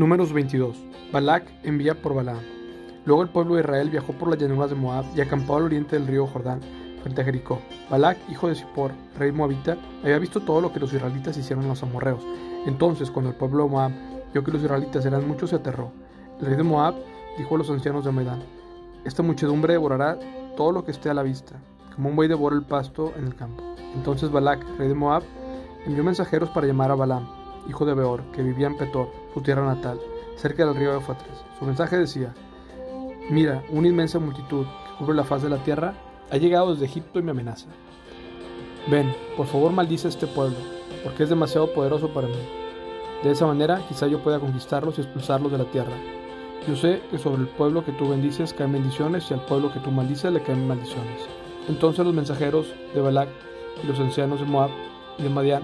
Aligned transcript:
Números 0.00 0.32
22. 0.32 0.78
Balac 1.12 1.44
envía 1.62 1.94
por 1.94 2.14
Balaam. 2.14 2.40
Luego 3.04 3.22
el 3.22 3.28
pueblo 3.28 3.56
de 3.56 3.60
Israel 3.60 3.90
viajó 3.90 4.14
por 4.14 4.30
las 4.30 4.38
llanuras 4.38 4.70
de 4.70 4.76
Moab 4.76 5.04
y 5.14 5.20
acampó 5.20 5.56
al 5.56 5.64
oriente 5.64 5.98
del 5.98 6.06
río 6.06 6.26
Jordán, 6.26 6.62
frente 7.02 7.20
a 7.20 7.24
Jericó. 7.26 7.58
Balac, 7.90 8.16
hijo 8.30 8.48
de 8.48 8.54
Zippor, 8.54 8.92
rey 9.18 9.30
moabita, 9.30 9.76
había 10.02 10.18
visto 10.18 10.40
todo 10.40 10.62
lo 10.62 10.72
que 10.72 10.80
los 10.80 10.90
israelitas 10.90 11.36
hicieron 11.36 11.66
a 11.66 11.68
los 11.68 11.82
amorreos. 11.82 12.22
Entonces, 12.64 13.10
cuando 13.10 13.30
el 13.30 13.36
pueblo 13.36 13.64
de 13.64 13.68
Moab 13.68 13.92
vio 14.32 14.42
que 14.42 14.50
los 14.50 14.62
israelitas 14.62 15.04
eran 15.04 15.28
muchos, 15.28 15.50
se 15.50 15.56
aterró. 15.56 15.92
El 16.40 16.46
rey 16.46 16.56
de 16.56 16.62
Moab 16.62 16.94
dijo 17.36 17.56
a 17.56 17.58
los 17.58 17.68
ancianos 17.68 18.06
de 18.06 18.12
Medán, 18.12 18.42
Esta 19.04 19.22
muchedumbre 19.22 19.74
devorará 19.74 20.18
todo 20.56 20.72
lo 20.72 20.82
que 20.82 20.92
esté 20.92 21.10
a 21.10 21.14
la 21.14 21.22
vista, 21.22 21.56
como 21.94 22.08
un 22.08 22.16
buey 22.16 22.26
devora 22.26 22.56
el 22.56 22.62
pasto 22.62 23.12
en 23.18 23.26
el 23.26 23.34
campo. 23.34 23.62
Entonces 23.94 24.30
Balac, 24.30 24.64
rey 24.78 24.88
de 24.88 24.94
Moab, 24.94 25.24
envió 25.84 26.02
mensajeros 26.02 26.48
para 26.48 26.66
llamar 26.66 26.90
a 26.90 26.94
Balaam, 26.94 27.28
hijo 27.68 27.84
de 27.84 27.92
Beor, 27.92 28.22
que 28.32 28.42
vivía 28.42 28.66
en 28.66 28.78
Petor, 28.78 29.19
su 29.34 29.40
tierra 29.40 29.64
natal, 29.66 30.00
cerca 30.36 30.64
del 30.64 30.76
río 30.76 30.94
Eufrates. 30.94 31.44
Su 31.58 31.64
mensaje 31.64 31.98
decía, 31.98 32.34
Mira, 33.30 33.62
una 33.70 33.86
inmensa 33.86 34.18
multitud 34.18 34.64
que 34.64 34.96
cubre 34.98 35.14
la 35.14 35.22
faz 35.22 35.42
de 35.42 35.48
la 35.48 35.62
tierra 35.62 35.94
ha 36.30 36.36
llegado 36.36 36.72
desde 36.72 36.86
Egipto 36.86 37.20
y 37.20 37.22
me 37.22 37.30
amenaza. 37.30 37.66
Ven, 38.90 39.14
por 39.36 39.46
favor 39.46 39.72
maldice 39.72 40.08
a 40.08 40.10
este 40.10 40.26
pueblo, 40.26 40.56
porque 41.04 41.22
es 41.22 41.28
demasiado 41.28 41.72
poderoso 41.72 42.12
para 42.12 42.26
mí. 42.26 42.34
De 43.22 43.30
esa 43.30 43.46
manera 43.46 43.82
quizá 43.88 44.08
yo 44.08 44.20
pueda 44.22 44.40
conquistarlos 44.40 44.98
y 44.98 45.02
expulsarlos 45.02 45.52
de 45.52 45.58
la 45.58 45.64
tierra. 45.64 45.92
Yo 46.66 46.74
sé 46.74 47.02
que 47.10 47.18
sobre 47.18 47.42
el 47.42 47.48
pueblo 47.48 47.84
que 47.84 47.92
tú 47.92 48.08
bendices 48.08 48.52
caen 48.52 48.72
bendiciones 48.72 49.30
y 49.30 49.34
al 49.34 49.44
pueblo 49.44 49.72
que 49.72 49.80
tú 49.80 49.90
maldices 49.90 50.32
le 50.32 50.42
caen 50.42 50.66
maldiciones. 50.66 51.28
Entonces 51.68 52.04
los 52.04 52.14
mensajeros 52.14 52.74
de 52.94 53.00
Balac 53.00 53.28
y 53.82 53.86
los 53.86 54.00
ancianos 54.00 54.40
de 54.40 54.46
Moab 54.46 54.70
y 55.18 55.22
de 55.22 55.30
Madián 55.30 55.62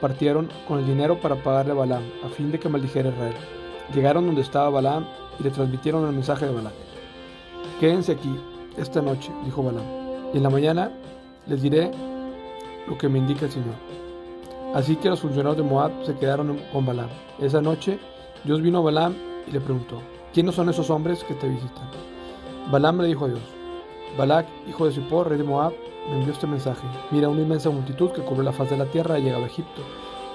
partieron 0.00 0.48
con 0.66 0.78
el 0.78 0.86
dinero 0.86 1.20
para 1.20 1.36
pagarle 1.36 1.72
a 1.72 1.76
Balaam, 1.76 2.02
a 2.24 2.28
fin 2.28 2.50
de 2.50 2.58
que 2.58 2.68
maldijera 2.68 3.10
a 3.10 3.12
Israel. 3.12 3.34
Llegaron 3.94 4.26
donde 4.26 4.42
estaba 4.42 4.70
Balaam 4.70 5.06
y 5.38 5.42
le 5.42 5.50
transmitieron 5.50 6.06
el 6.06 6.12
mensaje 6.12 6.46
de 6.46 6.52
Balac. 6.52 6.72
Quédense 7.80 8.12
aquí 8.12 8.34
esta 8.76 9.02
noche, 9.02 9.30
dijo 9.44 9.62
Balaam, 9.62 9.86
y 10.32 10.36
en 10.36 10.42
la 10.42 10.50
mañana 10.50 10.92
les 11.46 11.62
diré 11.62 11.90
lo 12.86 12.98
que 12.98 13.08
me 13.08 13.18
indica 13.18 13.46
el 13.46 13.52
Señor. 13.52 13.74
Así 14.74 14.96
que 14.96 15.08
los 15.08 15.20
funcionarios 15.20 15.56
de 15.56 15.62
Moab 15.62 15.92
se 16.04 16.14
quedaron 16.14 16.58
con 16.72 16.84
Balaam. 16.84 17.08
Esa 17.40 17.60
noche 17.60 17.98
Dios 18.44 18.60
vino 18.60 18.78
a 18.78 18.82
Balaam 18.82 19.14
y 19.46 19.50
le 19.50 19.60
preguntó, 19.60 20.00
¿quiénes 20.32 20.54
son 20.54 20.68
esos 20.68 20.90
hombres 20.90 21.24
que 21.24 21.34
te 21.34 21.48
visitan? 21.48 21.88
Balaam 22.70 23.00
le 23.00 23.08
dijo 23.08 23.24
a 23.24 23.28
Dios, 23.28 23.40
Balac, 24.16 24.46
hijo 24.68 24.86
de 24.86 24.92
Zippor, 24.92 25.28
rey 25.28 25.38
de 25.38 25.44
Moab, 25.44 25.72
envió 26.12 26.32
este 26.32 26.46
mensaje. 26.46 26.86
Mira, 27.10 27.28
una 27.28 27.42
inmensa 27.42 27.70
multitud 27.70 28.10
que 28.10 28.22
cubre 28.22 28.44
la 28.44 28.52
faz 28.52 28.70
de 28.70 28.76
la 28.76 28.86
tierra 28.86 29.16
ha 29.16 29.18
llegado 29.18 29.44
a 29.44 29.46
Egipto. 29.46 29.82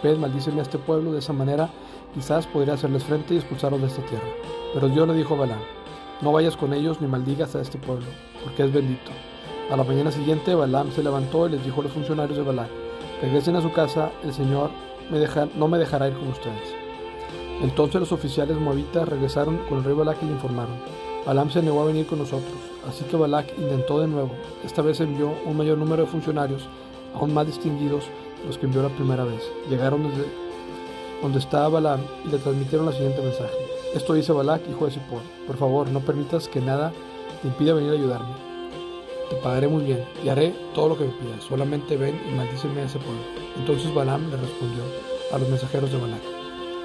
Ves, 0.04 0.18
maldíceme 0.18 0.60
a 0.60 0.64
este 0.64 0.78
pueblo, 0.78 1.12
de 1.12 1.20
esa 1.20 1.34
manera 1.34 1.70
quizás 2.14 2.46
podría 2.46 2.74
hacerles 2.74 3.04
frente 3.04 3.34
y 3.34 3.38
expulsarlos 3.38 3.82
de 3.82 3.88
esta 3.88 4.02
tierra. 4.04 4.28
Pero 4.74 4.90
Dios 4.90 5.08
le 5.08 5.14
dijo 5.16 5.34
a 5.36 5.38
Balaam, 5.38 5.62
no 6.22 6.32
vayas 6.32 6.56
con 6.56 6.74
ellos 6.74 7.02
ni 7.02 7.08
maldigas 7.08 7.56
a 7.56 7.62
este 7.62 7.78
pueblo, 7.78 8.06
porque 8.44 8.64
es 8.64 8.74
bendito. 8.74 9.12
A 9.72 9.78
la 9.78 9.84
mañana 9.84 10.12
siguiente 10.12 10.56
Balaam 10.56 10.92
se 10.92 11.04
levantó 11.04 11.48
y 11.48 11.52
les 11.52 11.64
dijo 11.64 11.82
a 11.82 11.84
los 11.86 11.94
funcionarios 11.94 12.38
de 12.38 12.44
Balac, 12.44 12.70
regresen 13.22 13.56
a 13.56 13.62
su 13.62 13.72
casa, 13.72 14.12
el 14.24 14.34
Señor 14.34 14.70
no 15.56 15.68
me 15.68 15.78
dejará 15.78 16.08
ir 16.08 16.14
con 16.16 16.28
ustedes. 16.28 16.76
Entonces 17.62 18.00
los 18.00 18.12
oficiales 18.12 18.58
moabitas 18.58 19.08
regresaron 19.08 19.58
con 19.70 19.80
el 19.80 19.84
rey 19.84 19.94
Balac 19.94 20.22
y 20.22 20.26
le 20.26 20.34
informaron, 20.34 20.76
Balaam 21.26 21.50
se 21.50 21.62
negó 21.62 21.82
a 21.82 21.86
venir 21.86 22.06
con 22.06 22.20
nosotros, 22.20 22.58
así 22.88 23.04
que 23.06 23.18
Balac 23.18 23.48
intentó 23.58 24.00
de 24.00 24.08
nuevo. 24.08 24.32
Esta 24.64 24.82
vez 24.82 25.00
envió 25.00 25.34
un 25.46 25.58
mayor 25.58 25.78
número 25.78 26.04
de 26.04 26.10
funcionarios, 26.10 26.68
aún 27.14 27.34
más 27.34 27.46
distinguidos 27.46 28.06
de 28.42 28.48
los 28.48 28.58
que 28.58 28.66
envió 28.66 28.82
la 28.82 28.90
primera 28.90 29.24
vez. 29.24 29.42
Llegaron 29.70 30.04
desde 30.04 30.26
donde 31.22 31.40
estaba 31.40 31.70
Balaam 31.70 32.02
y 32.26 32.30
le 32.30 32.38
transmitieron 32.38 32.88
el 32.88 32.94
siguiente 32.94 33.22
mensaje. 33.22 33.54
Esto 33.96 34.14
dice 34.14 34.34
Balac, 34.34 34.62
hijo 34.70 34.86
de 34.86 34.92
Zippor, 34.92 35.22
por 35.48 35.58
favor, 35.58 35.90
no 35.90 36.02
permitas 36.02 36.48
que 36.48 36.60
nada 36.60 36.92
te 37.42 37.48
impida 37.48 37.74
venir 37.74 37.92
a 37.92 37.94
ayudarme. 37.94 38.36
Te 39.30 39.38
pagaré 39.38 39.68
muy 39.68 39.84
bien 39.84 40.04
y 40.24 40.30
haré 40.30 40.54
todo 40.76 40.90
lo 40.90 40.98
que 40.98 41.06
me 41.06 41.12
pidas, 41.12 41.44
solamente 41.44 41.96
ven 41.96 42.20
y 42.30 42.36
maldíceme 42.36 42.82
a 42.82 42.86
ese. 42.86 43.00
Entonces 43.58 43.94
Balaam 43.94 44.30
le 44.30 44.38
respondió 44.38 44.84
a 45.32 45.38
los 45.38 45.48
mensajeros 45.48 45.92
de 45.92 45.98
Balac. 45.98 46.22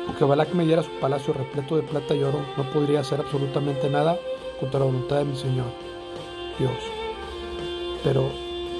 Aunque 0.07 0.25
Balac 0.25 0.55
me 0.55 0.65
diera 0.65 0.83
su 0.83 0.91
palacio 1.01 1.35
repleto 1.35 1.77
de 1.77 1.83
plata 1.83 2.15
y 2.15 2.23
oro, 2.23 2.41
no 2.57 2.63
podría 2.71 3.01
hacer 3.01 3.21
absolutamente 3.21 3.91
nada 3.91 4.19
contra 4.61 4.81
la 4.81 4.87
voluntad 4.87 5.19
de 5.19 5.25
mi 5.25 5.37
Señor, 5.37 5.67
Dios. 6.59 6.73
Pero 8.03 8.31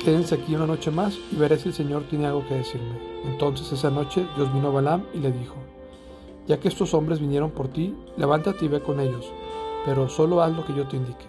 quédense 0.05 0.35
aquí 0.35 0.55
una 0.55 0.67
noche 0.67 0.91
más 0.91 1.19
y 1.33 1.37
veré 1.37 1.59
si 1.59 1.69
el 1.69 1.75
Señor 1.75 2.05
tiene 2.05 2.27
algo 2.27 2.47
que 2.47 2.55
decirme. 2.55 2.99
Entonces 3.25 3.71
esa 3.73 3.91
noche 3.91 4.27
Dios 4.37 4.53
vino 4.53 4.69
a 4.69 4.73
Balaam 4.73 5.05
y 5.15 5.19
le 5.19 5.33
dijo, 5.33 5.57
ya 6.47 6.59
que 6.59 6.69
estos 6.69 6.95
hombres 6.95 7.21
vinieron 7.21 7.51
por 7.51 7.69
ti, 7.69 7.95
levántate 8.17 8.65
y 8.65 8.69
ve 8.69 8.81
con 8.81 9.01
ellos, 9.01 9.31
pero 9.85 10.09
solo 10.09 10.43
haz 10.43 10.57
lo 10.57 10.65
que 10.65 10.75
yo 10.75 10.87
te 10.87 10.97
indique. 10.97 11.27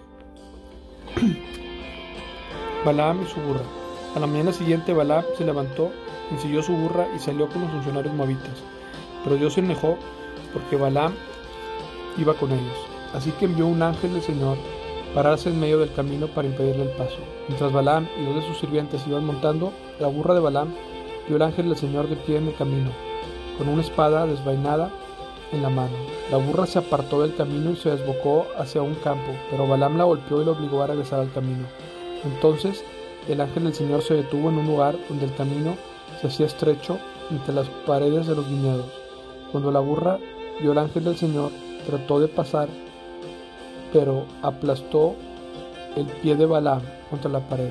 Balaam 2.84 3.22
y 3.22 3.26
su 3.26 3.40
burra. 3.40 3.60
A 4.14 4.20
la 4.20 4.26
mañana 4.26 4.52
siguiente 4.52 4.92
Balaam 4.92 5.24
se 5.36 5.44
levantó, 5.44 5.90
ensilló 6.30 6.62
su 6.62 6.72
burra 6.72 7.06
y 7.14 7.18
salió 7.18 7.48
con 7.48 7.62
los 7.62 7.70
funcionarios 7.70 8.14
moabitas. 8.14 8.62
Pero 9.22 9.36
Dios 9.36 9.54
se 9.54 9.60
enojó 9.60 9.96
porque 10.52 10.76
Balaam 10.76 11.12
iba 12.16 12.34
con 12.34 12.52
ellos. 12.52 12.76
Así 13.12 13.30
que 13.32 13.44
envió 13.44 13.66
un 13.66 13.82
ángel 13.82 14.14
del 14.14 14.22
Señor 14.22 14.56
pararse 15.14 15.48
en 15.48 15.60
medio 15.60 15.78
del 15.78 15.92
camino 15.92 16.28
para 16.28 16.48
impedirle 16.48 16.84
el 16.84 16.90
paso. 16.90 17.18
Mientras 17.48 17.72
Balaam 17.72 18.06
y 18.20 18.24
dos 18.24 18.36
de 18.36 18.48
sus 18.48 18.58
sirvientes 18.58 19.06
iban 19.06 19.24
montando, 19.24 19.72
la 19.98 20.08
burra 20.08 20.34
de 20.34 20.40
Balaam 20.40 20.74
vio 21.26 21.36
el 21.36 21.42
ángel 21.42 21.68
del 21.68 21.78
Señor 21.78 22.08
de 22.08 22.16
pie 22.16 22.38
en 22.38 22.48
el 22.48 22.54
camino, 22.54 22.90
con 23.58 23.68
una 23.68 23.82
espada 23.82 24.26
desvainada 24.26 24.90
en 25.52 25.62
la 25.62 25.70
mano. 25.70 25.94
La 26.30 26.36
burra 26.36 26.66
se 26.66 26.78
apartó 26.78 27.22
del 27.22 27.34
camino 27.34 27.72
y 27.72 27.76
se 27.76 27.90
desbocó 27.90 28.46
hacia 28.56 28.82
un 28.82 28.94
campo, 28.96 29.32
pero 29.50 29.66
Balaam 29.66 29.98
la 29.98 30.04
golpeó 30.04 30.42
y 30.42 30.44
la 30.44 30.52
obligó 30.52 30.82
a 30.82 30.86
regresar 30.86 31.20
al 31.20 31.32
camino. 31.32 31.66
Entonces 32.24 32.84
el 33.28 33.40
ángel 33.40 33.64
del 33.64 33.74
Señor 33.74 34.02
se 34.02 34.14
detuvo 34.14 34.48
en 34.48 34.58
un 34.58 34.66
lugar 34.66 34.96
donde 35.08 35.26
el 35.26 35.34
camino 35.34 35.76
se 36.20 36.28
hacía 36.28 36.46
estrecho 36.46 36.98
entre 37.30 37.54
las 37.54 37.68
paredes 37.86 38.26
de 38.26 38.34
los 38.34 38.48
viñedos. 38.48 38.86
Cuando 39.52 39.70
la 39.70 39.80
burra 39.80 40.18
vio 40.60 40.72
al 40.72 40.78
ángel 40.78 41.04
del 41.04 41.16
Señor, 41.16 41.50
trató 41.86 42.20
de 42.20 42.28
pasar, 42.28 42.68
pero 43.92 44.24
aplastó 44.42 45.14
el 45.96 46.06
pie 46.06 46.36
de 46.36 46.46
Balaam 46.46 46.82
contra 47.10 47.30
la 47.30 47.40
pared. 47.40 47.70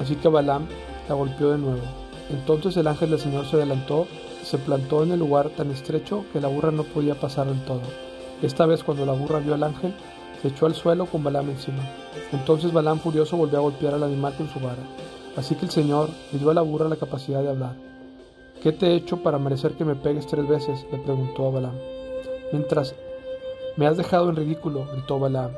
Así 0.00 0.16
que 0.16 0.28
Balaam 0.28 0.66
la 1.08 1.14
golpeó 1.14 1.50
de 1.50 1.58
nuevo. 1.58 1.82
Entonces 2.30 2.76
el 2.76 2.86
ángel 2.86 3.10
del 3.10 3.20
Señor 3.20 3.46
se 3.46 3.56
adelantó 3.56 4.06
se 4.46 4.58
plantó 4.58 5.02
en 5.02 5.10
el 5.10 5.18
lugar 5.18 5.50
tan 5.50 5.72
estrecho 5.72 6.24
que 6.32 6.40
la 6.40 6.46
burra 6.46 6.70
no 6.70 6.84
podía 6.84 7.16
pasar 7.16 7.48
del 7.48 7.64
todo. 7.64 7.82
Esta 8.42 8.64
vez 8.64 8.84
cuando 8.84 9.04
la 9.04 9.12
burra 9.12 9.40
vio 9.40 9.54
al 9.54 9.64
ángel, 9.64 9.92
se 10.40 10.48
echó 10.48 10.66
al 10.66 10.76
suelo 10.76 11.06
con 11.06 11.24
Balaam 11.24 11.50
encima. 11.50 11.82
Entonces 12.30 12.72
Balaam 12.72 13.00
furioso 13.00 13.36
volvió 13.36 13.58
a 13.58 13.62
golpear 13.62 13.94
al 13.94 14.04
animal 14.04 14.34
con 14.36 14.48
su 14.48 14.60
vara. 14.60 14.82
Así 15.36 15.56
que 15.56 15.64
el 15.64 15.72
Señor 15.72 16.10
le 16.32 16.38
dio 16.38 16.50
a 16.50 16.54
la 16.54 16.62
burra 16.62 16.88
la 16.88 16.94
capacidad 16.94 17.42
de 17.42 17.48
hablar. 17.48 17.74
¿Qué 18.62 18.70
te 18.70 18.86
he 18.86 18.94
hecho 18.94 19.16
para 19.16 19.40
merecer 19.40 19.72
que 19.72 19.84
me 19.84 19.96
pegues 19.96 20.28
tres 20.28 20.46
veces? 20.46 20.86
le 20.92 20.98
preguntó 20.98 21.48
a 21.48 21.50
Balaam. 21.50 21.74
Mientras 22.52 22.94
me 23.76 23.86
has 23.86 23.96
dejado 23.96 24.30
en 24.30 24.36
ridículo, 24.36 24.86
gritó 24.92 25.18
Balaam. 25.18 25.50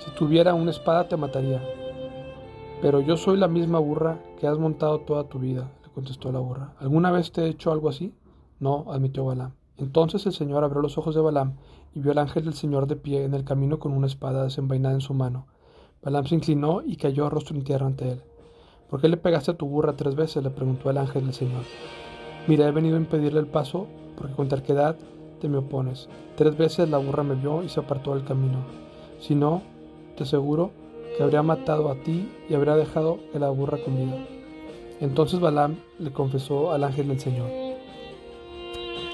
Si 0.00 0.10
tuviera 0.10 0.54
una 0.54 0.72
espada 0.72 1.08
te 1.08 1.16
mataría. 1.16 1.62
Pero 2.82 3.00
yo 3.00 3.16
soy 3.16 3.36
la 3.36 3.48
misma 3.48 3.78
burra 3.78 4.18
que 4.38 4.46
has 4.46 4.58
montado 4.58 5.00
toda 5.00 5.28
tu 5.28 5.38
vida, 5.38 5.70
le 5.84 5.90
contestó 5.90 6.32
la 6.32 6.40
burra. 6.40 6.74
¿Alguna 6.80 7.10
vez 7.12 7.30
te 7.30 7.42
he 7.42 7.48
hecho 7.48 7.70
algo 7.70 7.88
así? 7.88 8.12
No, 8.58 8.86
admitió 8.88 9.24
Balaam. 9.24 9.52
Entonces 9.78 10.26
el 10.26 10.32
Señor 10.32 10.64
abrió 10.64 10.82
los 10.82 10.98
ojos 10.98 11.14
de 11.14 11.20
Balaam 11.20 11.54
y 11.94 12.00
vio 12.00 12.12
al 12.12 12.18
ángel 12.18 12.44
del 12.44 12.54
Señor 12.54 12.86
de 12.86 12.96
pie 12.96 13.24
en 13.24 13.34
el 13.34 13.44
camino 13.44 13.78
con 13.78 13.92
una 13.92 14.06
espada 14.06 14.44
desenvainada 14.44 14.94
en 14.94 15.00
su 15.00 15.14
mano. 15.14 15.46
Balaam 16.02 16.26
se 16.26 16.34
inclinó 16.34 16.82
y 16.84 16.96
cayó 16.96 17.26
a 17.26 17.30
rostro 17.30 17.56
en 17.56 17.64
tierra 17.64 17.86
ante 17.86 18.10
él. 18.10 18.22
¿Por 18.90 19.00
qué 19.00 19.08
le 19.08 19.16
pegaste 19.16 19.52
a 19.52 19.56
tu 19.56 19.66
burra 19.66 19.94
tres 19.94 20.14
veces? 20.14 20.42
le 20.42 20.50
preguntó 20.50 20.90
el 20.90 20.98
ángel 20.98 21.24
del 21.24 21.34
Señor. 21.34 21.62
Mira, 22.46 22.68
he 22.68 22.72
venido 22.72 22.96
a 22.96 23.00
impedirle 23.00 23.40
el 23.40 23.46
paso 23.46 23.86
porque 24.16 24.34
con 24.34 24.48
terquedad 24.48 24.96
me 25.48 25.58
opones. 25.58 26.08
Tres 26.36 26.56
veces 26.56 26.88
la 26.88 26.98
burra 26.98 27.22
me 27.22 27.34
vio 27.34 27.62
y 27.62 27.68
se 27.68 27.80
apartó 27.80 28.14
del 28.14 28.24
camino. 28.24 28.58
Si 29.20 29.34
no, 29.34 29.62
te 30.16 30.24
aseguro 30.24 30.70
que 31.16 31.22
habría 31.22 31.42
matado 31.42 31.90
a 31.90 31.96
ti 31.96 32.28
y 32.48 32.54
habría 32.54 32.76
dejado 32.76 33.18
que 33.32 33.38
la 33.38 33.50
burra 33.50 33.78
con 33.84 33.96
vida. 33.96 34.18
Entonces 35.00 35.40
Balaam 35.40 35.76
le 35.98 36.12
confesó 36.12 36.72
al 36.72 36.84
ángel 36.84 37.08
del 37.08 37.20
Señor. 37.20 37.48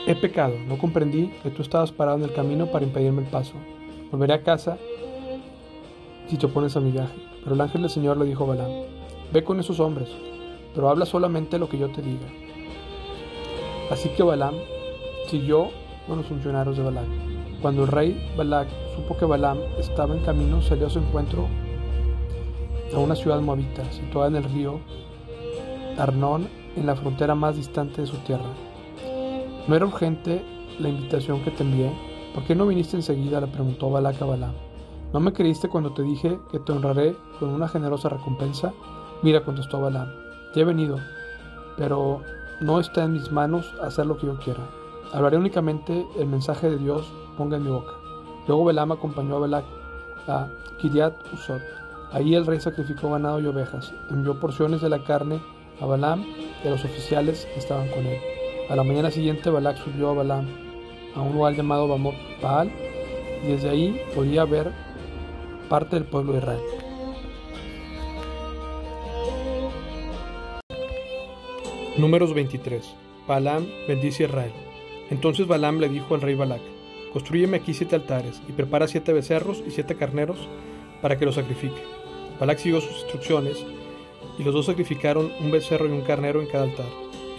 He 0.06 0.14
pecado, 0.14 0.54
no 0.66 0.78
comprendí 0.78 1.30
que 1.42 1.50
tú 1.50 1.62
estabas 1.62 1.92
parado 1.92 2.18
en 2.18 2.24
el 2.24 2.32
camino 2.32 2.66
para 2.66 2.84
impedirme 2.84 3.22
el 3.22 3.28
paso. 3.28 3.54
Volveré 4.10 4.34
a 4.34 4.42
casa 4.42 4.78
si 6.28 6.36
te 6.36 6.46
opones 6.46 6.76
a 6.76 6.80
mi 6.80 6.90
viaje. 6.90 7.14
Pero 7.42 7.54
el 7.54 7.60
ángel 7.60 7.82
del 7.82 7.90
Señor 7.90 8.16
le 8.16 8.24
dijo 8.24 8.44
a 8.44 8.48
Balaam, 8.48 8.70
ve 9.32 9.44
con 9.44 9.60
esos 9.60 9.80
hombres, 9.80 10.08
pero 10.74 10.88
habla 10.88 11.06
solamente 11.06 11.58
lo 11.58 11.68
que 11.68 11.78
yo 11.78 11.90
te 11.90 12.02
diga. 12.02 12.26
Así 13.90 14.08
que 14.10 14.22
Balaam 14.22 14.54
siguió 15.28 15.70
con 16.10 16.18
los 16.18 16.26
funcionarios 16.26 16.76
de 16.76 16.82
Balac. 16.82 17.06
Cuando 17.62 17.84
el 17.84 17.88
rey 17.88 18.32
Balac 18.36 18.68
supo 18.96 19.16
que 19.16 19.24
Balaam 19.24 19.58
estaba 19.78 20.12
en 20.12 20.22
camino, 20.22 20.60
salió 20.60 20.88
a 20.88 20.90
su 20.90 20.98
encuentro 20.98 21.46
a 22.92 22.98
una 22.98 23.14
ciudad 23.14 23.40
moabita, 23.40 23.84
situada 23.92 24.26
en 24.26 24.36
el 24.36 24.44
río 24.44 24.80
Arnón, 25.96 26.48
en 26.74 26.86
la 26.86 26.96
frontera 26.96 27.36
más 27.36 27.56
distante 27.56 28.00
de 28.00 28.08
su 28.08 28.16
tierra. 28.18 28.50
¿No 29.68 29.76
era 29.76 29.86
urgente 29.86 30.42
la 30.80 30.88
invitación 30.88 31.42
que 31.44 31.52
te 31.52 31.62
envié? 31.62 31.92
¿Por 32.34 32.42
qué 32.42 32.56
no 32.56 32.66
viniste 32.66 32.96
enseguida? 32.96 33.40
le 33.40 33.46
preguntó 33.46 33.88
Balac 33.88 34.20
a 34.20 34.24
Balaam. 34.24 34.54
¿No 35.12 35.20
me 35.20 35.32
creíste 35.32 35.68
cuando 35.68 35.92
te 35.92 36.02
dije 36.02 36.40
que 36.50 36.58
te 36.58 36.72
honraré 36.72 37.14
con 37.38 37.50
una 37.50 37.68
generosa 37.68 38.08
recompensa? 38.08 38.72
Mira, 39.22 39.44
contestó 39.44 39.80
Balaam, 39.80 40.08
ya 40.56 40.62
he 40.62 40.64
venido, 40.64 40.98
pero 41.76 42.20
no 42.60 42.80
está 42.80 43.04
en 43.04 43.12
mis 43.12 43.30
manos 43.30 43.72
hacer 43.80 44.06
lo 44.06 44.16
que 44.16 44.26
yo 44.26 44.36
quiera. 44.38 44.79
Hablaré 45.12 45.38
únicamente 45.38 46.06
el 46.18 46.26
mensaje 46.26 46.70
de 46.70 46.78
Dios 46.78 47.12
ponga 47.36 47.56
en 47.56 47.64
mi 47.64 47.70
boca. 47.70 47.92
Luego 48.46 48.64
Balaam 48.64 48.92
acompañó 48.92 49.36
a 49.36 49.40
Balac 49.40 49.64
a 50.28 50.48
Kiriat 50.78 51.14
Usot. 51.32 51.60
Ahí 52.12 52.36
el 52.36 52.46
rey 52.46 52.60
sacrificó 52.60 53.10
ganado 53.10 53.40
y 53.40 53.46
ovejas. 53.46 53.92
Envió 54.10 54.38
porciones 54.38 54.80
de 54.82 54.88
la 54.88 55.02
carne 55.02 55.40
a 55.80 55.86
Balaam 55.86 56.24
y 56.62 56.68
a 56.68 56.70
los 56.70 56.84
oficiales 56.84 57.46
que 57.52 57.58
estaban 57.58 57.88
con 57.88 58.06
él. 58.06 58.18
A 58.68 58.76
la 58.76 58.84
mañana 58.84 59.10
siguiente 59.10 59.50
Balac 59.50 59.78
subió 59.78 60.10
a 60.10 60.14
Balaam 60.14 60.46
a 61.16 61.20
un 61.22 61.32
lugar 61.32 61.54
llamado 61.54 61.88
Baal 62.40 62.70
y 63.42 63.48
desde 63.48 63.68
ahí 63.68 64.00
podía 64.14 64.44
ver 64.44 64.72
parte 65.68 65.96
del 65.96 66.04
pueblo 66.04 66.32
de 66.32 66.38
Israel. 66.38 66.60
Números 71.98 72.32
23. 72.32 72.94
Balaam 73.26 73.66
bendice 73.88 74.24
a 74.24 74.26
Israel. 74.28 74.69
Entonces 75.10 75.46
Balaam 75.46 75.78
le 75.78 75.88
dijo 75.88 76.14
al 76.14 76.20
rey 76.20 76.34
Balac, 76.34 76.60
Construyeme 77.12 77.56
aquí 77.56 77.74
siete 77.74 77.96
altares 77.96 78.40
y 78.48 78.52
prepara 78.52 78.86
siete 78.86 79.12
becerros 79.12 79.62
y 79.66 79.70
siete 79.72 79.96
carneros 79.96 80.38
para 81.02 81.18
que 81.18 81.24
los 81.24 81.34
sacrifique. 81.34 81.82
Balac 82.38 82.58
siguió 82.58 82.80
sus 82.80 83.02
instrucciones 83.02 83.64
y 84.38 84.44
los 84.44 84.54
dos 84.54 84.66
sacrificaron 84.66 85.30
un 85.40 85.50
becerro 85.50 85.88
y 85.88 85.92
un 85.92 86.02
carnero 86.02 86.40
en 86.40 86.46
cada 86.46 86.64
altar. 86.64 86.86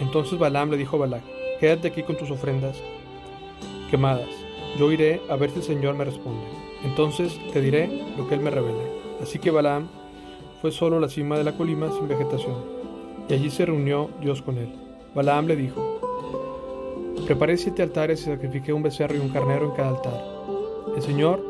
Entonces 0.00 0.38
Balaam 0.38 0.70
le 0.70 0.76
dijo 0.76 0.96
a 0.96 1.00
Balac, 1.00 1.22
Quédate 1.58 1.88
aquí 1.88 2.02
con 2.02 2.16
tus 2.16 2.30
ofrendas 2.30 2.76
quemadas. 3.90 4.28
Yo 4.78 4.90
iré 4.90 5.20
a 5.28 5.36
ver 5.36 5.50
si 5.50 5.58
el 5.58 5.64
Señor 5.64 5.94
me 5.94 6.04
responde. 6.04 6.44
Entonces 6.84 7.38
te 7.52 7.60
diré 7.60 7.88
lo 8.16 8.28
que 8.28 8.34
Él 8.34 8.40
me 8.40 8.50
revele. 8.50 9.02
Así 9.22 9.38
que 9.38 9.50
Balaam 9.50 9.88
fue 10.62 10.70
solo 10.70 10.98
a 10.98 11.00
la 11.00 11.08
cima 11.08 11.36
de 11.36 11.42
la 11.42 11.56
colima 11.56 11.90
sin 11.90 12.06
vegetación, 12.06 12.54
y 13.28 13.34
allí 13.34 13.50
se 13.50 13.66
reunió 13.66 14.10
Dios 14.20 14.42
con 14.42 14.58
él. 14.58 14.72
Balaam 15.12 15.48
le 15.48 15.56
dijo, 15.56 15.91
Preparé 17.26 17.56
siete 17.56 17.82
altares 17.82 18.22
y 18.22 18.24
sacrifiqué 18.24 18.72
un 18.72 18.82
becerro 18.82 19.14
y 19.14 19.20
un 19.20 19.28
carnero 19.28 19.66
en 19.66 19.70
cada 19.72 19.90
altar. 19.90 20.24
El 20.96 21.02
Señor 21.02 21.40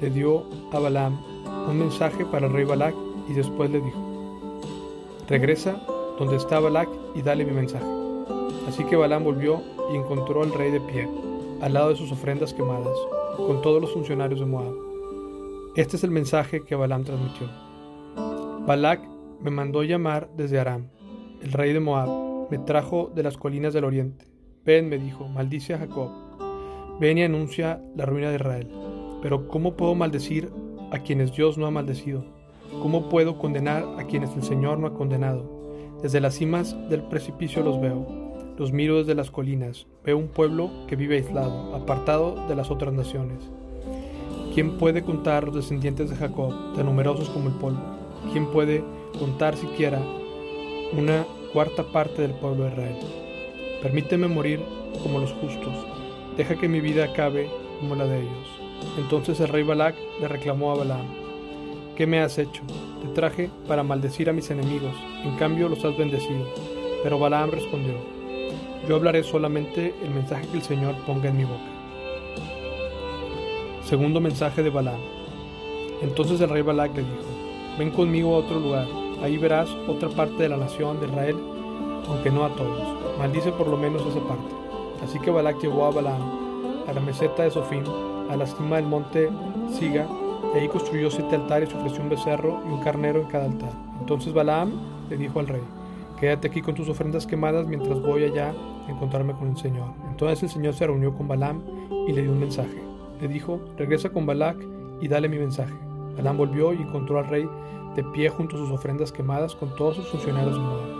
le 0.00 0.10
dio 0.10 0.44
a 0.72 0.78
Balaam 0.78 1.18
un 1.68 1.78
mensaje 1.78 2.24
para 2.26 2.46
el 2.46 2.52
rey 2.52 2.64
Balac 2.64 2.94
y 3.28 3.32
después 3.32 3.70
le 3.70 3.80
dijo, 3.80 4.60
Regresa 5.28 5.80
donde 6.18 6.36
está 6.36 6.60
Balac 6.60 6.88
y 7.14 7.22
dale 7.22 7.44
mi 7.44 7.52
mensaje. 7.52 7.86
Así 8.68 8.84
que 8.84 8.96
Balaam 8.96 9.24
volvió 9.24 9.62
y 9.92 9.96
encontró 9.96 10.42
al 10.42 10.52
rey 10.52 10.70
de 10.70 10.80
pie 10.80 11.08
al 11.60 11.74
lado 11.74 11.90
de 11.90 11.96
sus 11.96 12.10
ofrendas 12.10 12.54
quemadas, 12.54 12.96
con 13.36 13.60
todos 13.62 13.80
los 13.80 13.92
funcionarios 13.92 14.40
de 14.40 14.46
Moab. 14.46 14.74
Este 15.76 15.96
es 15.96 16.04
el 16.04 16.10
mensaje 16.10 16.62
que 16.64 16.74
Balaam 16.74 17.04
transmitió. 17.04 17.48
Balac 18.66 19.00
me 19.40 19.50
mandó 19.50 19.82
llamar 19.82 20.30
desde 20.36 20.58
Aram. 20.58 20.88
El 21.42 21.52
rey 21.52 21.72
de 21.72 21.80
Moab 21.80 22.48
me 22.50 22.58
trajo 22.58 23.10
de 23.14 23.22
las 23.22 23.36
colinas 23.36 23.72
del 23.72 23.84
oriente. 23.84 24.29
Ven, 24.64 24.88
me 24.88 24.98
dijo, 24.98 25.28
maldice 25.28 25.74
a 25.74 25.78
Jacob. 25.78 26.10
Ven 27.00 27.18
y 27.18 27.22
anuncia 27.22 27.80
la 27.96 28.06
ruina 28.06 28.28
de 28.28 28.36
Israel. 28.36 28.70
Pero 29.22 29.48
¿cómo 29.48 29.74
puedo 29.74 29.94
maldecir 29.94 30.50
a 30.92 30.98
quienes 31.00 31.34
Dios 31.34 31.58
no 31.58 31.66
ha 31.66 31.70
maldecido? 31.70 32.24
¿Cómo 32.82 33.08
puedo 33.08 33.38
condenar 33.38 33.84
a 33.98 34.04
quienes 34.04 34.34
el 34.36 34.42
Señor 34.42 34.78
no 34.78 34.86
ha 34.86 34.94
condenado? 34.94 35.60
Desde 36.02 36.20
las 36.20 36.34
cimas 36.34 36.76
del 36.88 37.02
precipicio 37.02 37.62
los 37.62 37.80
veo 37.80 38.20
los 38.60 38.72
miro 38.72 38.98
desde 38.98 39.14
las 39.14 39.30
colinas, 39.30 39.86
veo 40.04 40.18
un 40.18 40.28
pueblo 40.28 40.70
que 40.86 40.94
vive 40.94 41.16
aislado, 41.16 41.74
apartado 41.74 42.46
de 42.46 42.54
las 42.54 42.70
otras 42.70 42.92
naciones. 42.92 43.38
¿Quién 44.52 44.76
puede 44.76 45.02
contar 45.02 45.44
los 45.44 45.54
descendientes 45.54 46.10
de 46.10 46.16
Jacob, 46.16 46.74
tan 46.76 46.84
numerosos 46.84 47.30
como 47.30 47.48
el 47.48 47.54
polvo? 47.54 47.80
¿Quién 48.32 48.50
puede 48.50 48.84
contar 49.18 49.56
siquiera 49.56 49.98
una 50.92 51.24
cuarta 51.54 51.84
parte 51.90 52.20
del 52.20 52.34
pueblo 52.34 52.64
de 52.64 52.70
Israel? 52.72 52.96
Permíteme 53.82 54.28
morir 54.28 54.60
como 55.02 55.20
los 55.20 55.32
justos, 55.32 55.74
deja 56.36 56.54
que 56.54 56.68
mi 56.68 56.80
vida 56.80 57.04
acabe 57.04 57.48
como 57.78 57.94
la 57.94 58.04
de 58.04 58.20
ellos. 58.20 58.48
Entonces 58.98 59.40
el 59.40 59.48
rey 59.48 59.62
Balac 59.62 59.94
le 60.20 60.28
reclamó 60.28 60.72
a 60.72 60.76
Balaam, 60.76 61.06
¿qué 61.96 62.06
me 62.06 62.20
has 62.20 62.38
hecho? 62.38 62.62
Te 63.00 63.08
traje 63.08 63.48
para 63.66 63.82
maldecir 63.82 64.28
a 64.28 64.34
mis 64.34 64.50
enemigos, 64.50 64.92
en 65.24 65.34
cambio 65.36 65.68
los 65.68 65.82
has 65.84 65.96
bendecido. 65.96 66.46
Pero 67.02 67.18
Balaam 67.18 67.50
respondió, 67.50 67.94
yo 68.86 68.96
hablaré 68.96 69.22
solamente 69.22 69.94
el 70.02 70.10
mensaje 70.10 70.46
que 70.48 70.58
el 70.58 70.62
Señor 70.62 70.94
ponga 71.06 71.30
en 71.30 71.38
mi 71.38 71.44
boca. 71.44 71.70
Segundo 73.84 74.20
mensaje 74.20 74.62
de 74.62 74.70
Balaam. 74.70 75.00
Entonces 76.02 76.38
el 76.40 76.50
rey 76.50 76.62
Balac 76.62 76.94
le 76.94 77.02
dijo, 77.02 77.14
ven 77.78 77.90
conmigo 77.90 78.34
a 78.34 78.38
otro 78.38 78.60
lugar, 78.60 78.86
ahí 79.22 79.38
verás 79.38 79.70
otra 79.88 80.10
parte 80.10 80.42
de 80.42 80.48
la 80.50 80.58
nación 80.58 81.00
de 81.00 81.06
Israel, 81.06 81.36
aunque 82.06 82.30
no 82.30 82.44
a 82.44 82.50
todos. 82.50 82.99
Maldice 83.20 83.52
por 83.52 83.68
lo 83.68 83.76
menos 83.76 84.00
esa 84.06 84.20
parte. 84.20 84.48
Así 85.04 85.18
que 85.20 85.30
Balac 85.30 85.60
llevó 85.60 85.84
a 85.84 85.90
Balaam 85.90 86.22
a 86.88 86.92
la 86.92 87.00
meseta 87.00 87.42
de 87.42 87.50
Sofim, 87.50 87.84
a 88.30 88.34
la 88.34 88.46
cima 88.46 88.76
del 88.76 88.86
monte 88.86 89.28
Siga, 89.70 90.08
y 90.54 90.58
ahí 90.58 90.68
construyó 90.68 91.10
siete 91.10 91.36
altares 91.36 91.70
y 91.70 91.76
ofreció 91.76 92.02
un 92.02 92.08
becerro 92.08 92.62
y 92.66 92.72
un 92.72 92.80
carnero 92.80 93.20
en 93.20 93.28
cada 93.28 93.44
altar. 93.44 93.72
Entonces 94.00 94.32
Balaam 94.32 94.72
le 95.10 95.18
dijo 95.18 95.38
al 95.38 95.48
rey, 95.48 95.60
Quédate 96.18 96.48
aquí 96.48 96.62
con 96.62 96.74
tus 96.74 96.88
ofrendas 96.88 97.26
quemadas 97.26 97.66
mientras 97.66 98.00
voy 98.00 98.24
allá 98.24 98.54
a 98.86 98.90
encontrarme 98.90 99.34
con 99.34 99.48
el 99.48 99.56
Señor. 99.58 99.88
Entonces 100.10 100.42
el 100.42 100.48
Señor 100.48 100.72
se 100.72 100.86
reunió 100.86 101.14
con 101.14 101.28
Balaam 101.28 101.62
y 102.08 102.12
le 102.12 102.22
dio 102.22 102.32
un 102.32 102.40
mensaje. 102.40 102.82
Le 103.20 103.28
dijo, 103.28 103.60
regresa 103.76 104.08
con 104.10 104.24
Balac 104.24 104.56
y 105.02 105.08
dale 105.08 105.28
mi 105.28 105.38
mensaje. 105.38 105.74
Balaam 106.16 106.38
volvió 106.38 106.72
y 106.72 106.82
encontró 106.82 107.18
al 107.18 107.28
rey 107.28 107.48
de 107.96 108.04
pie 108.04 108.30
junto 108.30 108.56
a 108.56 108.58
sus 108.58 108.70
ofrendas 108.70 109.12
quemadas 109.12 109.54
con 109.54 109.74
todos 109.76 109.96
sus 109.96 110.08
funcionarios 110.08 110.56
de. 110.56 110.99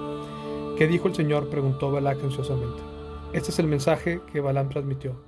¿Qué 0.80 0.86
dijo 0.86 1.08
el 1.08 1.14
Señor? 1.14 1.50
preguntó 1.50 1.92
Balac 1.92 2.24
ansiosamente. 2.24 2.80
Este 3.34 3.50
es 3.50 3.58
el 3.58 3.66
mensaje 3.66 4.22
que 4.32 4.40
Balaam 4.40 4.70
transmitió. 4.70 5.20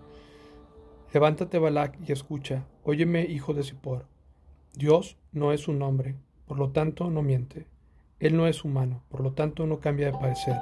Levántate, 1.12 1.58
Balac, 1.58 1.98
y 2.08 2.10
escucha. 2.10 2.64
Óyeme, 2.84 3.26
hijo 3.26 3.52
de 3.52 3.62
Zippor. 3.62 4.06
Dios 4.72 5.18
no 5.30 5.52
es 5.52 5.68
un 5.68 5.78
nombre, 5.78 6.16
por 6.46 6.58
lo 6.58 6.70
tanto 6.70 7.10
no 7.10 7.20
miente. 7.20 7.66
Él 8.18 8.34
no 8.34 8.46
es 8.46 8.64
humano, 8.64 9.02
por 9.10 9.20
lo 9.20 9.32
tanto 9.32 9.66
no 9.66 9.78
cambia 9.78 10.06
de 10.06 10.16
parecer. 10.18 10.56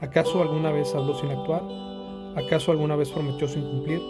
¿Acaso 0.00 0.40
alguna 0.40 0.72
vez 0.72 0.94
habló 0.94 1.12
sin 1.12 1.28
actuar? 1.28 1.62
¿Acaso 2.36 2.72
alguna 2.72 2.96
vez 2.96 3.10
prometió 3.10 3.46
sin 3.48 3.68
cumplir? 3.68 4.00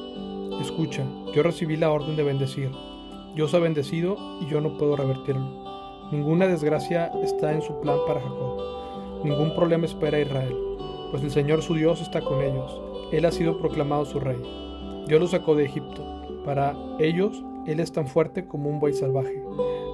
Escucha, 0.61 1.05
yo 1.35 1.43
recibí 1.43 1.77
la 1.77 1.91
orden 1.91 2.15
de 2.15 2.23
bendecir. 2.23 2.71
Dios 3.35 3.55
ha 3.55 3.59
bendecido 3.59 4.17
y 4.41 4.47
yo 4.47 4.61
no 4.61 4.79
puedo 4.79 4.95
revertirlo. 4.95 6.09
Ninguna 6.13 6.47
desgracia 6.47 7.11
está 7.25 7.53
en 7.53 7.63
su 7.63 7.81
plan 7.81 7.99
para 8.07 8.21
Jacob. 8.21 8.76
Ningún 9.27 9.55
problema 9.55 9.85
espera 9.85 10.19
a 10.19 10.21
Israel, 10.23 10.57
pues 11.11 11.23
el 11.23 11.31
Señor 11.31 11.61
su 11.61 11.75
Dios 11.75 12.01
está 12.01 12.21
con 12.21 12.43
ellos. 12.43 12.81
Él 13.11 13.25
ha 13.25 13.33
sido 13.33 13.59
proclamado 13.59 14.05
su 14.05 14.21
rey. 14.21 14.41
Dios 15.07 15.21
los 15.21 15.33
sacó 15.33 15.55
de 15.57 15.65
Egipto. 15.65 16.03
Para 16.45 16.77
ellos, 17.01 17.45
Él 17.67 17.81
es 17.81 17.91
tan 17.91 18.07
fuerte 18.07 18.47
como 18.47 18.71
un 18.71 18.79
buey 18.79 18.95
salvaje. 18.95 19.43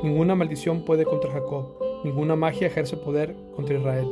Ninguna 0.02 0.34
maldición 0.34 0.82
puede 0.82 1.04
contra 1.04 1.32
Jacob 1.32 1.82
Ninguna 2.04 2.34
magia 2.34 2.66
ejerce 2.66 2.96
poder 2.96 3.36
contra 3.54 3.78
Israel. 3.78 4.08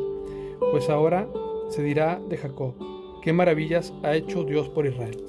Pues 0.71 0.89
ahora 0.89 1.27
se 1.69 1.83
dirá 1.83 2.21
de 2.29 2.37
Jacob, 2.37 2.75
qué 3.21 3.33
maravillas 3.33 3.93
ha 4.05 4.15
hecho 4.15 4.45
Dios 4.45 4.69
por 4.69 4.87
Israel. 4.87 5.21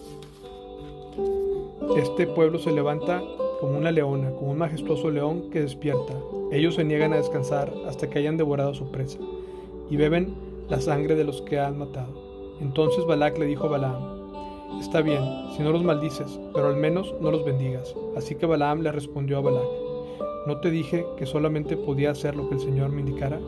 Este 1.98 2.28
pueblo 2.28 2.60
se 2.60 2.72
levanta 2.72 3.22
como 3.60 3.78
una 3.78 3.92
leona, 3.92 4.30
como 4.32 4.52
un 4.52 4.60
majestuoso 4.60 5.10
león 5.10 5.50
que 5.50 5.62
despierta. 5.62 6.14
Ellos 6.52 6.76
se 6.76 6.84
niegan 6.84 7.14
a 7.14 7.18
descansar 7.18 7.74
hasta 7.88 8.10
que 8.10 8.20
hayan 8.20 8.38
devorado 8.38 8.76
su 8.76 8.92
presa, 8.92 9.18
y 9.92 9.98
beben 9.98 10.34
la 10.70 10.80
sangre 10.80 11.16
de 11.16 11.26
los 11.26 11.42
que 11.42 11.60
han 11.60 11.78
matado. 11.78 12.58
Entonces 12.62 13.06
Balac 13.06 13.38
le 13.38 13.46
dijo 13.46 13.68
a 13.68 13.72
Balaam, 13.72 14.22
Está 14.80 15.02
bien, 15.02 15.22
si 15.56 15.62
no 15.62 15.72
los 15.72 15.84
maldices, 15.84 16.40
pero 16.54 16.68
al 16.68 16.78
menos 16.78 17.14
no 17.20 17.30
los 17.30 17.44
bendigas. 17.44 17.94
Así 18.16 18.36
que 18.36 18.46
Balaam 18.46 18.82
le 18.82 18.92
respondió 18.92 19.38
a 19.38 19.42
Balac, 19.42 19.68
¿No 20.48 20.58
te 20.58 20.72
dije 20.72 21.06
que 21.18 21.26
solamente 21.26 21.76
podía 21.76 22.12
hacer 22.12 22.36
lo 22.36 22.48
que 22.48 22.56
el 22.56 22.62
Señor 22.62 22.90
me 22.90 23.02
indicara? 23.02 23.40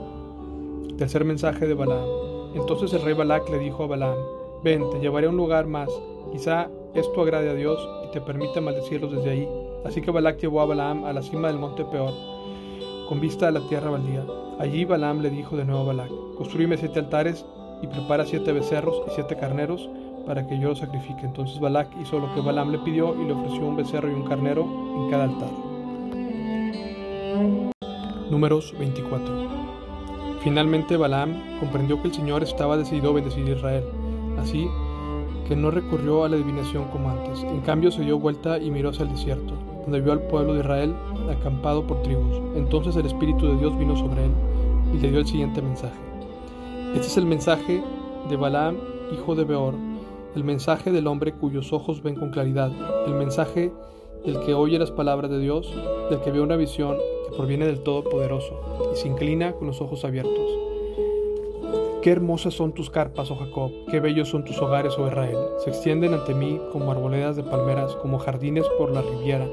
Tercer 0.98 1.24
mensaje 1.24 1.66
de 1.66 1.74
Balaam. 1.74 2.08
Entonces 2.56 2.94
el 2.94 3.02
rey 3.02 3.14
Balac 3.14 3.50
le 3.50 3.58
dijo 3.58 3.84
a 3.84 3.88
Balaam, 3.88 4.18
ven, 4.64 4.84
te 4.92 5.00
llevaré 5.00 5.28
a 5.28 5.30
un 5.30 5.38
lugar 5.38 5.66
más, 5.66 5.90
quizá 6.32 6.70
esto 6.94 7.22
agrade 7.22 7.50
a 7.50 7.56
Dios 7.56 7.80
y 8.06 8.12
te 8.12 8.22
permita 8.22 8.62
maldecirlos 8.62 9.12
desde 9.14 9.30
ahí. 9.32 9.50
Así 9.86 10.02
que 10.02 10.12
Balac 10.12 10.40
llevó 10.40 10.62
a 10.62 10.66
Balaam 10.66 11.06
a 11.06 11.14
la 11.14 11.24
cima 11.24 11.48
del 11.48 11.58
monte 11.58 11.86
Peor, 11.86 12.14
con 13.14 13.22
vista 13.22 13.48
a 13.48 13.52
la 13.52 13.60
tierra 13.70 13.92
baldía. 13.92 14.26
Allí 14.58 14.86
Balaam 14.86 15.22
le 15.22 15.30
dijo 15.30 15.56
de 15.56 15.66
nuevo 15.66 15.82
a 15.82 15.86
Balac, 15.86 16.10
construíme 16.36 16.78
siete 16.78 16.98
altares 16.98 17.46
y 17.84 17.86
prepara 17.86 18.26
siete 18.26 18.52
becerros 18.52 19.04
y 19.08 19.12
siete 19.14 19.38
carneros 19.38 19.88
para 20.26 20.48
que 20.48 20.58
yo 20.58 20.70
los 20.70 20.80
sacrifique. 20.80 21.24
Entonces 21.24 21.60
Balac 21.60 21.90
hizo 22.02 22.18
lo 22.18 22.34
que 22.34 22.42
Balaam 22.42 22.72
le 22.72 22.80
pidió 22.80 23.14
y 23.22 23.28
le 23.28 23.34
ofreció 23.34 23.68
un 23.68 23.76
becerro 23.76 24.10
y 24.10 24.16
un 24.16 24.24
carnero 24.24 24.64
en 24.64 25.12
cada 25.12 25.26
altar. 25.26 25.50
Números 28.32 28.74
24. 28.80 29.48
Finalmente 30.40 30.98
Balaam 30.98 31.60
comprendió 31.60 32.02
que 32.02 32.08
el 32.08 32.16
Señor 32.16 32.42
estaba 32.42 32.78
decidido 32.78 33.12
a 33.12 33.14
bendecir 33.14 33.46
a 33.46 33.52
Israel. 33.52 33.84
Así 34.40 34.68
que 35.48 35.56
no 35.56 35.72
recurrió 35.72 36.24
a 36.24 36.30
la 36.30 36.36
adivinación 36.36 36.86
como 36.86 37.10
antes. 37.10 37.44
En 37.44 37.62
cambio 37.62 37.92
se 37.92 38.04
dio 38.04 38.20
vuelta 38.20 38.58
y 38.58 38.72
miró 38.72 38.90
hacia 38.90 39.04
el 39.04 39.12
desierto, 39.12 39.54
donde 39.84 40.02
vio 40.02 40.14
al 40.14 40.22
pueblo 40.22 40.54
de 40.54 40.62
Israel 40.62 40.94
acampado 41.30 41.86
por 41.86 42.02
tribus. 42.02 42.42
Entonces 42.56 42.96
el 42.96 43.06
Espíritu 43.06 43.48
de 43.48 43.58
Dios 43.58 43.78
vino 43.78 43.96
sobre 43.96 44.26
él 44.26 44.32
y 44.94 45.00
le 45.00 45.10
dio 45.10 45.20
el 45.20 45.28
siguiente 45.28 45.62
mensaje. 45.62 45.98
Este 46.94 47.08
es 47.08 47.18
el 47.18 47.26
mensaje 47.26 47.84
de 48.30 48.38
Balaam, 48.38 48.78
hijo 49.12 49.36
de 49.36 49.44
Beor, 49.44 49.74
el 50.36 50.44
mensaje 50.44 50.92
del 50.92 51.08
hombre 51.08 51.34
cuyos 51.34 51.74
ojos 51.74 52.02
ven 52.02 52.16
con 52.16 52.32
claridad, 52.32 52.72
el 53.08 53.14
mensaje 53.14 53.72
del 54.26 54.40
que 54.42 54.54
oye 54.54 54.80
las 54.80 54.92
palabras 54.92 55.30
de 55.30 55.40
Dios, 55.40 55.74
del 56.10 56.22
que 56.22 56.32
ve 56.32 56.42
una 56.42 56.56
visión 56.56 56.98
que 57.30 57.36
proviene 57.36 57.66
del 57.66 57.82
Todopoderoso 57.82 58.60
y 58.94 58.96
se 58.96 59.08
inclina 59.08 59.54
con 59.54 59.68
los 59.68 59.82
ojos 59.82 60.06
abiertos. 60.06 60.63
Qué 62.04 62.12
hermosas 62.12 62.54
son 62.54 62.74
tus 62.74 62.90
carpas, 62.90 63.32
oh 63.32 63.38
Jacob, 63.38 63.72
qué 63.90 64.02
bellos 64.02 64.28
son 64.28 64.44
tus 64.44 64.62
hogares, 64.62 64.94
oh 64.98 65.08
Israel. 65.08 65.38
Se 65.60 65.70
extienden 65.70 66.14
ante 66.14 66.34
mí 66.34 66.60
como 66.74 66.92
arboledas 66.92 67.38
de 67.38 67.44
palmeras, 67.44 67.96
como 67.96 68.20
jardines 68.20 68.66
por 68.78 68.92
la 68.92 69.02
riviera. 69.02 69.48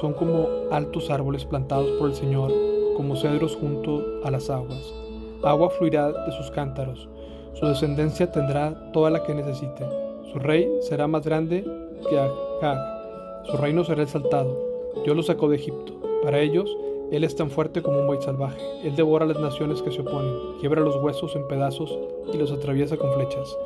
Son 0.00 0.12
como 0.12 0.46
altos 0.70 1.10
árboles 1.10 1.44
plantados 1.44 1.90
por 1.98 2.08
el 2.08 2.14
Señor, 2.14 2.52
como 2.96 3.16
cedros 3.16 3.56
junto 3.56 4.04
a 4.22 4.30
las 4.30 4.50
aguas. 4.50 4.94
Agua 5.42 5.68
fluirá 5.70 6.12
de 6.12 6.30
sus 6.30 6.52
cántaros. 6.52 7.08
Su 7.54 7.66
descendencia 7.66 8.30
tendrá 8.30 8.92
toda 8.92 9.10
la 9.10 9.24
que 9.24 9.34
necesite. 9.34 9.84
Su 10.32 10.38
rey 10.38 10.70
será 10.82 11.08
más 11.08 11.24
grande 11.24 11.64
que 12.08 12.20
Agag. 12.20 13.46
Su 13.46 13.56
reino 13.56 13.82
será 13.82 14.04
exaltado. 14.04 14.56
Dios 15.02 15.16
lo 15.16 15.24
sacó 15.24 15.48
de 15.48 15.56
Egipto. 15.56 15.92
Para 16.22 16.38
ellos, 16.38 16.70
él 17.10 17.24
es 17.24 17.34
tan 17.34 17.50
fuerte 17.50 17.82
como 17.82 18.00
un 18.00 18.06
buey 18.06 18.22
salvaje. 18.22 18.60
Él 18.84 18.94
devora 18.94 19.26
las 19.26 19.40
naciones 19.40 19.82
que 19.82 19.90
se 19.90 20.00
oponen, 20.00 20.58
quiebra 20.60 20.80
los 20.80 20.96
huesos 20.96 21.34
en 21.34 21.46
pedazos 21.48 21.98
y 22.32 22.36
los 22.36 22.52
atraviesa 22.52 22.96
con 22.96 23.12
flechas. 23.12 23.56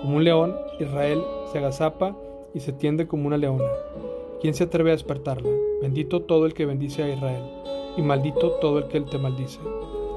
Como 0.00 0.16
un 0.16 0.24
león, 0.24 0.56
Israel 0.80 1.22
se 1.52 1.58
agazapa 1.58 2.16
y 2.54 2.60
se 2.60 2.72
tiende 2.72 3.06
como 3.06 3.26
una 3.26 3.36
leona. 3.36 3.68
¿Quién 4.40 4.54
se 4.54 4.64
atreve 4.64 4.90
a 4.90 4.94
despertarla? 4.94 5.50
Bendito 5.82 6.22
todo 6.22 6.46
el 6.46 6.54
que 6.54 6.66
bendice 6.66 7.02
a 7.02 7.12
Israel, 7.12 7.42
y 7.96 8.02
maldito 8.02 8.52
todo 8.60 8.78
el 8.78 8.88
que 8.88 9.00
te 9.02 9.18
maldice. 9.18 9.60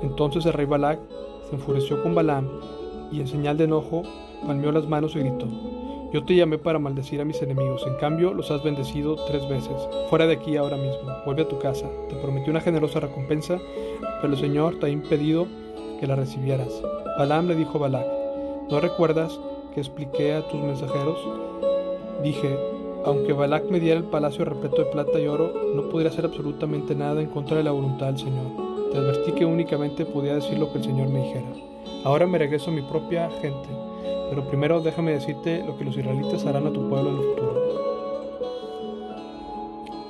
Entonces 0.02 0.46
el 0.46 0.54
rey 0.54 0.66
Balak 0.66 1.00
se 1.50 1.56
enfureció 1.56 2.02
con 2.02 2.16
Balaam 2.16 2.48
y 3.12 3.20
en 3.20 3.28
señal 3.28 3.58
de 3.58 3.66
enojo 3.66 4.04
palmeó 4.46 4.72
las 4.72 4.88
manos 4.88 5.16
y 5.16 5.20
gritó. 5.20 5.48
Yo 6.12 6.24
te 6.24 6.36
llamé 6.36 6.58
para 6.58 6.80
maldecir 6.80 7.22
a 7.22 7.26
mis 7.26 7.40
enemigos, 7.44 7.86
en 7.86 7.94
cambio 7.98 8.34
los 8.34 8.50
has 8.50 8.64
bendecido 8.64 9.16
tres 9.28 9.48
veces. 9.48 9.88
Fuera 10.10 10.26
de 10.26 10.34
aquí 10.34 10.58
ahora 10.58 10.76
mismo, 10.76 11.08
vuelve 11.24 11.44
a 11.44 11.48
tu 11.48 11.60
casa. 11.60 11.88
Te 12.10 12.16
prometí 12.16 12.50
una 12.50 12.62
generosa 12.62 13.00
recompensa, 13.00 13.60
pero 14.20 14.34
el 14.34 14.40
Señor 14.40 14.80
te 14.80 14.88
ha 14.88 14.90
impedido 14.90 15.46
que 16.00 16.08
la 16.08 16.16
recibieras. 16.16 16.82
Balaam 17.20 17.48
le 17.48 17.56
dijo 17.56 17.78
a 17.78 17.82
Balac, 17.82 18.08
¿no 18.72 18.80
recuerdas 18.80 19.40
que 19.76 19.82
expliqué 19.82 20.34
a 20.34 20.48
tus 20.48 20.60
mensajeros? 20.60 21.20
Dije, 22.24 22.58
aunque 23.06 23.34
Balac 23.34 23.70
me 23.70 23.80
diera 23.80 24.00
el 24.00 24.06
palacio 24.06 24.46
repleto 24.46 24.78
de 24.78 24.92
plata 24.92 25.20
y 25.20 25.28
oro, 25.28 25.54
no 25.76 25.90
podría 25.90 26.10
hacer 26.10 26.26
absolutamente 26.26 26.96
nada 26.96 27.22
en 27.22 27.30
contra 27.30 27.58
de 27.58 27.64
la 27.64 27.72
voluntad 27.72 28.08
del 28.08 28.18
Señor. 28.18 28.92
Te 28.92 28.98
advertí 28.98 29.34
que 29.34 29.46
únicamente 29.46 30.08
podía 30.08 30.34
decir 30.34 30.58
lo 30.58 30.72
que 30.72 30.80
el 30.80 30.86
Señor 30.86 31.10
me 31.10 31.22
dijera. 31.22 31.54
Ahora 32.04 32.26
me 32.26 32.40
regreso 32.40 32.72
a 32.72 32.74
mi 32.74 32.82
propia 32.82 33.30
gente 33.42 33.89
pero 34.30 34.48
primero 34.48 34.82
déjame 34.82 35.12
decirte 35.12 35.64
lo 35.66 35.78
que 35.78 35.86
los 35.86 35.98
israelitas 35.98 36.46
harán 36.46 36.68
a 36.68 36.74
tu 36.74 36.88
pueblo 36.90 37.10
en 37.10 37.16
el 37.18 37.24
futuro. 37.24 37.50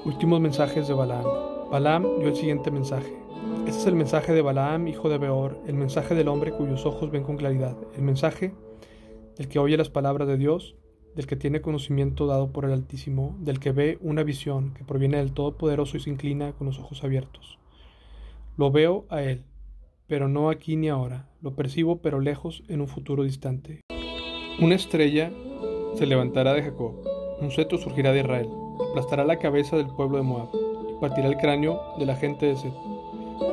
Últimos 0.05 0.39
mensajes 0.41 0.87
de 0.87 0.93
Balaam. 0.93 1.25
Balaam 1.71 2.03
dio 2.19 2.29
el 2.29 2.35
siguiente 2.35 2.71
mensaje. 2.71 3.13
Este 3.65 3.81
es 3.81 3.85
el 3.85 3.95
mensaje 3.95 4.33
de 4.33 4.41
Balaam, 4.41 4.87
hijo 4.87 5.09
de 5.09 5.17
Beor, 5.17 5.59
el 5.67 5.75
mensaje 5.75 6.15
del 6.15 6.27
hombre 6.27 6.51
cuyos 6.51 6.85
ojos 6.85 7.11
ven 7.11 7.23
con 7.23 7.37
claridad, 7.37 7.77
el 7.95 8.01
mensaje 8.01 8.53
del 9.37 9.47
que 9.47 9.59
oye 9.59 9.77
las 9.77 9.89
palabras 9.89 10.27
de 10.27 10.37
Dios, 10.37 10.75
del 11.15 11.27
que 11.27 11.35
tiene 11.35 11.61
conocimiento 11.61 12.27
dado 12.27 12.51
por 12.51 12.65
el 12.65 12.71
Altísimo, 12.71 13.35
del 13.39 13.59
que 13.59 13.71
ve 13.71 13.97
una 14.01 14.23
visión 14.23 14.73
que 14.73 14.83
proviene 14.83 15.17
del 15.17 15.33
Todopoderoso 15.33 15.97
y 15.97 15.99
se 15.99 16.09
inclina 16.09 16.53
con 16.53 16.67
los 16.67 16.79
ojos 16.79 17.03
abiertos. 17.03 17.59
Lo 18.57 18.71
veo 18.71 19.05
a 19.09 19.21
él, 19.21 19.43
pero 20.09 20.27
no 20.27 20.49
aquí 20.49 20.75
ni 20.75 20.89
ahora, 20.89 21.29
lo 21.41 21.55
percibo 21.55 22.01
pero 22.01 22.19
lejos 22.19 22.63
en 22.67 22.81
un 22.81 22.87
futuro 22.87 23.23
distante. 23.23 23.81
Una 24.59 24.75
estrella 24.75 25.31
se 25.93 26.07
levantará 26.07 26.53
de 26.53 26.63
Jacob, 26.63 26.95
un 27.39 27.51
cetro 27.51 27.77
surgirá 27.77 28.11
de 28.11 28.21
Israel, 28.21 28.49
aplastará 28.89 29.23
la 29.23 29.37
cabeza 29.37 29.77
del 29.77 29.87
pueblo 29.87 30.17
de 30.17 30.23
Moab, 30.23 30.49
y 30.89 30.99
partirá 30.99 31.27
el 31.27 31.37
cráneo 31.37 31.79
de 31.99 32.07
la 32.07 32.15
gente 32.15 32.47
de 32.47 32.57
Seth. 32.57 32.73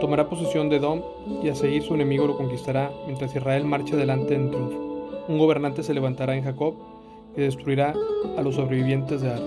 Tomará 0.01 0.29
posesión 0.29 0.69
de 0.69 0.77
Edom 0.77 1.03
y 1.45 1.49
a 1.49 1.55
seguir 1.55 1.83
su 1.83 1.95
enemigo 1.95 2.27
lo 2.27 2.37
conquistará, 2.37 2.91
mientras 3.05 3.37
Israel 3.37 3.65
marcha 3.65 3.95
adelante 3.95 4.35
en 4.35 4.51
triunfo. 4.51 5.25
Un 5.29 5.39
gobernante 5.39 5.83
se 5.83 5.95
levantará 5.95 6.35
en 6.37 6.45
Jacob 6.45 6.75
y 7.37 7.43
destruirá 7.43 7.95
a 8.37 8.43
los 8.43 8.55
sobrevivientes 8.55 9.21
de 9.21 9.31
Ar. 9.31 9.41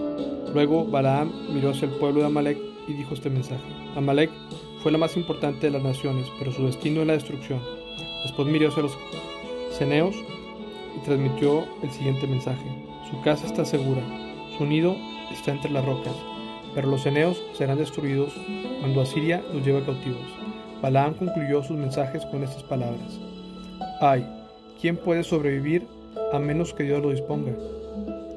Luego 0.53 0.85
Balaam 0.85 1.31
miró 1.53 1.71
hacia 1.71 1.87
el 1.87 1.95
pueblo 1.95 2.21
de 2.21 2.27
Amalek 2.27 2.68
y 2.89 2.93
dijo 2.93 3.13
este 3.13 3.29
mensaje. 3.29 3.63
Amalek 3.95 4.31
fue 4.81 4.91
la 4.91 4.97
más 4.97 5.15
importante 5.15 5.67
de 5.67 5.71
las 5.71 5.83
naciones, 5.83 6.27
pero 6.39 6.51
su 6.51 6.65
destino 6.65 7.01
es 7.01 7.07
la 7.07 7.13
destrucción. 7.13 7.61
Después 8.23 8.47
miró 8.47 8.69
hacia 8.69 8.83
los 8.83 8.97
ceneos 9.71 10.15
y 10.97 11.05
transmitió 11.05 11.65
el 11.83 11.91
siguiente 11.91 12.27
mensaje. 12.27 12.65
Su 13.09 13.21
casa 13.21 13.45
está 13.45 13.65
segura, 13.65 14.01
su 14.57 14.65
nido 14.65 14.95
está 15.31 15.51
entre 15.51 15.71
las 15.71 15.85
rocas, 15.85 16.13
pero 16.73 16.89
los 16.89 17.05
eneos 17.05 17.41
serán 17.53 17.77
destruidos 17.77 18.33
cuando 18.79 19.01
Asiria 19.01 19.43
los 19.53 19.65
lleve 19.65 19.83
cautivos. 19.83 20.25
Balaam 20.81 21.13
concluyó 21.13 21.63
sus 21.63 21.77
mensajes 21.77 22.25
con 22.25 22.43
estas 22.43 22.63
palabras. 22.63 23.19
Ay, 24.01 24.25
¿quién 24.79 24.97
puede 24.97 25.23
sobrevivir 25.23 25.85
a 26.31 26.39
menos 26.39 26.73
que 26.73 26.83
Dios 26.83 27.01
lo 27.01 27.11
disponga? 27.11 27.51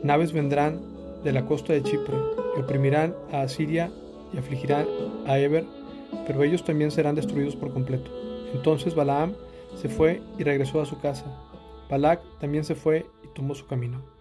Naves 0.02 0.32
vendrán 0.32 0.80
de 1.22 1.32
la 1.32 1.46
costa 1.46 1.72
de 1.72 1.82
Chipre 1.82 2.16
y 2.56 2.60
oprimirán 2.60 3.14
a 3.32 3.42
Asiria 3.42 3.90
y 4.32 4.38
afligirán 4.38 4.86
a 5.26 5.38
Eber, 5.38 5.64
pero 6.26 6.42
ellos 6.42 6.64
también 6.64 6.90
serán 6.90 7.14
destruidos 7.14 7.56
por 7.56 7.72
completo. 7.72 8.10
Entonces 8.54 8.94
Balaam 8.94 9.34
se 9.76 9.88
fue 9.88 10.22
y 10.38 10.44
regresó 10.44 10.80
a 10.80 10.86
su 10.86 11.00
casa. 11.00 11.24
Balak 11.88 12.22
también 12.38 12.64
se 12.64 12.74
fue 12.74 13.06
y 13.22 13.28
tomó 13.28 13.54
su 13.54 13.66
camino. 13.66 14.11